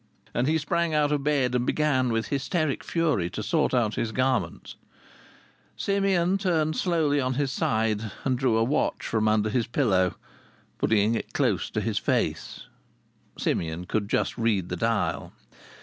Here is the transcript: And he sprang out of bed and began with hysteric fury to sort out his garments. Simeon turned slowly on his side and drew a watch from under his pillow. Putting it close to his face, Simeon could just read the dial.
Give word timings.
And 0.33 0.47
he 0.47 0.57
sprang 0.57 0.95
out 0.95 1.11
of 1.11 1.23
bed 1.23 1.53
and 1.53 1.63
began 1.63 2.11
with 2.11 2.29
hysteric 2.29 2.83
fury 2.83 3.29
to 3.29 3.43
sort 3.43 3.71
out 3.71 3.93
his 3.93 4.11
garments. 4.11 4.75
Simeon 5.77 6.39
turned 6.39 6.75
slowly 6.75 7.19
on 7.21 7.35
his 7.35 7.51
side 7.51 8.11
and 8.23 8.35
drew 8.35 8.57
a 8.57 8.63
watch 8.63 9.05
from 9.05 9.27
under 9.27 9.51
his 9.51 9.67
pillow. 9.67 10.15
Putting 10.79 11.13
it 11.13 11.33
close 11.33 11.69
to 11.69 11.81
his 11.81 11.99
face, 11.99 12.61
Simeon 13.37 13.85
could 13.85 14.09
just 14.09 14.39
read 14.39 14.69
the 14.69 14.75
dial. 14.75 15.33